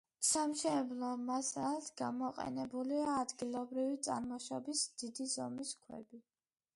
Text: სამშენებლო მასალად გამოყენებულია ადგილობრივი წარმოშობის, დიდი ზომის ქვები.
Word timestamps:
სამშენებლო 0.27 1.09
მასალად 1.25 1.89
გამოყენებულია 2.01 3.13
ადგილობრივი 3.25 3.99
წარმოშობის, 4.07 4.83
დიდი 5.03 5.29
ზომის 5.35 5.75
ქვები. 5.83 6.23